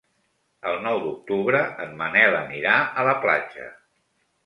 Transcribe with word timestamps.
El 0.71 0.79
nou 0.85 0.97
d'octubre 1.03 1.63
en 1.85 1.95
Manel 2.01 2.41
anirà 2.43 2.83
a 3.05 3.09
la 3.13 3.19
platja. 3.27 3.73